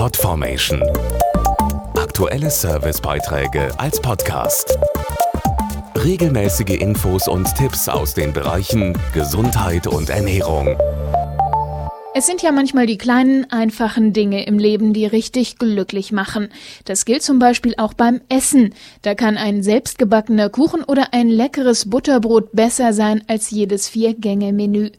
Podformation. 0.00 0.82
Aktuelle 1.94 2.48
Servicebeiträge 2.48 3.68
als 3.78 4.00
Podcast. 4.00 4.78
Regelmäßige 5.94 6.80
Infos 6.80 7.28
und 7.28 7.54
Tipps 7.54 7.86
aus 7.86 8.14
den 8.14 8.32
Bereichen 8.32 8.96
Gesundheit 9.12 9.86
und 9.86 10.08
Ernährung. 10.08 10.74
Es 12.14 12.26
sind 12.26 12.40
ja 12.40 12.50
manchmal 12.50 12.86
die 12.86 12.96
kleinen, 12.96 13.52
einfachen 13.52 14.14
Dinge 14.14 14.46
im 14.46 14.58
Leben, 14.58 14.94
die 14.94 15.04
richtig 15.04 15.58
glücklich 15.58 16.12
machen. 16.12 16.48
Das 16.86 17.04
gilt 17.04 17.22
zum 17.22 17.38
Beispiel 17.38 17.74
auch 17.76 17.92
beim 17.92 18.22
Essen. 18.30 18.74
Da 19.02 19.14
kann 19.14 19.36
ein 19.36 19.62
selbstgebackener 19.62 20.48
Kuchen 20.48 20.82
oder 20.82 21.12
ein 21.12 21.28
leckeres 21.28 21.90
Butterbrot 21.90 22.52
besser 22.52 22.94
sein 22.94 23.22
als 23.28 23.50
jedes 23.50 23.88
Vier-Gänge-Menü. 23.90 24.92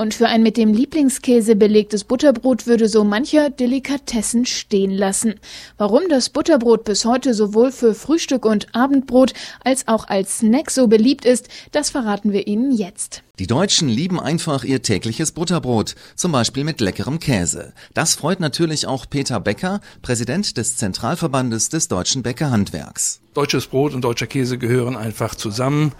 Und 0.00 0.14
für 0.14 0.28
ein 0.28 0.42
mit 0.42 0.56
dem 0.56 0.72
Lieblingskäse 0.72 1.56
belegtes 1.56 2.04
Butterbrot 2.04 2.66
würde 2.66 2.88
so 2.88 3.04
mancher 3.04 3.50
Delikatessen 3.50 4.46
stehen 4.46 4.92
lassen. 4.92 5.34
Warum 5.76 6.04
das 6.08 6.30
Butterbrot 6.30 6.84
bis 6.84 7.04
heute 7.04 7.34
sowohl 7.34 7.70
für 7.70 7.94
Frühstück 7.94 8.46
und 8.46 8.74
Abendbrot 8.74 9.34
als 9.62 9.88
auch 9.88 10.08
als 10.08 10.38
Snack 10.38 10.70
so 10.70 10.88
beliebt 10.88 11.26
ist, 11.26 11.48
das 11.72 11.90
verraten 11.90 12.32
wir 12.32 12.46
Ihnen 12.46 12.72
jetzt. 12.72 13.22
Die 13.38 13.46
Deutschen 13.46 13.90
lieben 13.90 14.18
einfach 14.18 14.64
ihr 14.64 14.80
tägliches 14.80 15.32
Butterbrot, 15.32 15.94
zum 16.16 16.32
Beispiel 16.32 16.64
mit 16.64 16.80
leckerem 16.80 17.20
Käse. 17.20 17.74
Das 17.92 18.14
freut 18.14 18.40
natürlich 18.40 18.86
auch 18.86 19.04
Peter 19.08 19.38
Becker, 19.38 19.82
Präsident 20.00 20.56
des 20.56 20.78
Zentralverbandes 20.78 21.68
des 21.68 21.88
deutschen 21.88 22.22
Bäckerhandwerks. 22.22 23.20
Deutsches 23.32 23.68
Brot 23.68 23.94
und 23.94 24.02
deutscher 24.02 24.26
Käse 24.26 24.58
gehören 24.58 24.96
einfach 24.96 25.36
zusammen. 25.36 25.92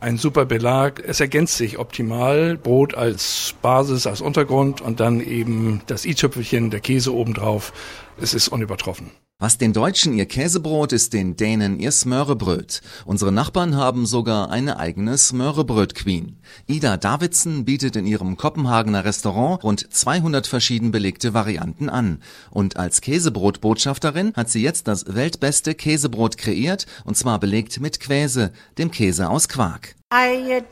Ein 0.00 0.16
super 0.16 0.46
Belag. 0.46 1.02
Es 1.06 1.20
ergänzt 1.20 1.58
sich 1.58 1.78
optimal. 1.78 2.56
Brot 2.56 2.94
als 2.94 3.54
Basis, 3.60 4.06
als 4.06 4.22
Untergrund 4.22 4.80
und 4.80 4.98
dann 4.98 5.20
eben 5.20 5.82
das 5.86 6.06
i-Tüpfelchen, 6.06 6.70
der 6.70 6.80
Käse 6.80 7.14
obendrauf. 7.14 7.74
Es 8.18 8.32
ist 8.32 8.48
unübertroffen. 8.48 9.10
Was 9.40 9.56
den 9.56 9.72
Deutschen 9.72 10.14
ihr 10.14 10.26
Käsebrot 10.26 10.92
ist 10.92 11.12
den 11.12 11.36
Dänen 11.36 11.78
ihr 11.78 11.92
Smørrebrød. 11.92 12.80
Unsere 13.04 13.30
Nachbarn 13.30 13.76
haben 13.76 14.04
sogar 14.04 14.50
eine 14.50 14.80
eigene 14.80 15.16
Smørrebrød-Queen. 15.16 16.38
Ida 16.66 16.96
Davidsen 16.96 17.64
bietet 17.64 17.94
in 17.94 18.04
ihrem 18.04 18.36
Kopenhagener 18.36 19.04
Restaurant 19.04 19.62
rund 19.62 19.86
200 19.94 20.48
verschieden 20.48 20.90
belegte 20.90 21.34
Varianten 21.34 21.88
an. 21.88 22.20
Und 22.50 22.78
als 22.78 23.00
Käsebrotbotschafterin 23.00 24.32
hat 24.34 24.50
sie 24.50 24.60
jetzt 24.60 24.88
das 24.88 25.14
weltbeste 25.14 25.76
Käsebrot 25.76 26.36
kreiert, 26.36 26.86
und 27.04 27.16
zwar 27.16 27.38
belegt 27.38 27.78
mit 27.78 28.00
Quäse, 28.00 28.50
dem 28.76 28.90
Käse 28.90 29.30
aus 29.30 29.48
Quark. 29.48 29.94
Uh, 30.10 30.62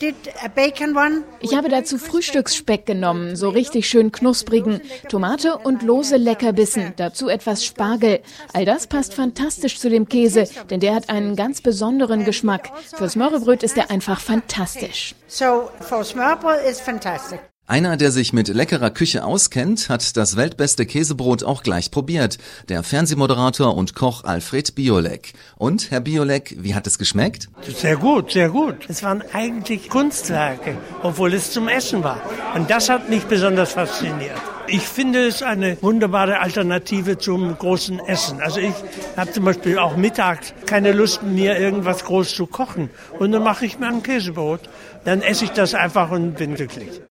ich 1.40 1.54
habe 1.54 1.68
dazu 1.68 1.98
Frühstücksspeck 1.98 2.86
genommen, 2.86 3.36
so 3.36 3.50
richtig 3.50 3.86
schön 3.86 4.10
knusprigen, 4.10 4.80
Tomate 5.10 5.58
und 5.58 5.82
lose 5.82 6.16
Leckerbissen, 6.16 6.94
dazu 6.96 7.28
etwas 7.28 7.62
Spargel. 7.62 8.20
All 8.54 8.64
das 8.64 8.86
passt 8.86 9.12
fantastisch 9.12 9.78
zu 9.78 9.90
dem 9.90 10.08
Käse, 10.08 10.48
denn 10.70 10.80
der 10.80 10.94
hat 10.94 11.10
einen 11.10 11.36
ganz 11.36 11.60
besonderen 11.60 12.24
Geschmack. 12.24 12.70
Fürs 12.96 13.14
Mörrebröt 13.14 13.62
ist 13.62 13.76
er 13.76 13.90
einfach 13.90 14.20
fantastisch. 14.20 15.14
So, 15.26 15.68
for 15.80 16.02
Smørrebrød 16.02 16.64
is 16.66 16.80
fantastic. 16.80 17.40
Einer, 17.68 17.96
der 17.96 18.12
sich 18.12 18.32
mit 18.32 18.46
leckerer 18.46 18.90
Küche 18.90 19.24
auskennt, 19.24 19.88
hat 19.88 20.16
das 20.16 20.36
weltbeste 20.36 20.86
Käsebrot 20.86 21.42
auch 21.42 21.64
gleich 21.64 21.90
probiert. 21.90 22.38
Der 22.68 22.84
Fernsehmoderator 22.84 23.76
und 23.76 23.96
Koch 23.96 24.22
Alfred 24.22 24.76
Biolek. 24.76 25.32
Und, 25.56 25.90
Herr 25.90 25.98
Biolek, 25.98 26.54
wie 26.60 26.76
hat 26.76 26.86
es 26.86 26.96
geschmeckt? 26.96 27.48
Sehr 27.62 27.96
gut, 27.96 28.30
sehr 28.30 28.50
gut. 28.50 28.76
Es 28.86 29.02
waren 29.02 29.20
eigentlich 29.32 29.88
Kunstwerke, 29.88 30.76
obwohl 31.02 31.34
es 31.34 31.50
zum 31.50 31.66
Essen 31.66 32.04
war. 32.04 32.22
Und 32.54 32.70
das 32.70 32.88
hat 32.88 33.08
mich 33.10 33.24
besonders 33.24 33.72
fasziniert. 33.72 34.40
Ich 34.68 34.82
finde 34.82 35.26
es 35.26 35.42
eine 35.42 35.76
wunderbare 35.82 36.38
Alternative 36.38 37.18
zum 37.18 37.58
großen 37.58 37.98
Essen. 37.98 38.40
Also 38.40 38.60
ich 38.60 38.74
habe 39.16 39.32
zum 39.32 39.44
Beispiel 39.44 39.78
auch 39.78 39.96
mittags 39.96 40.54
keine 40.66 40.92
Lust, 40.92 41.24
mir 41.24 41.58
irgendwas 41.58 42.04
groß 42.04 42.32
zu 42.32 42.46
kochen. 42.46 42.90
Und 43.18 43.32
dann 43.32 43.42
mache 43.42 43.66
ich 43.66 43.80
mir 43.80 43.88
ein 43.88 44.04
Käsebrot. 44.04 44.60
Dann 45.04 45.20
esse 45.20 45.46
ich 45.46 45.50
das 45.50 45.74
einfach 45.74 46.12
und 46.12 46.36
bin 46.36 46.54
glücklich. 46.54 47.00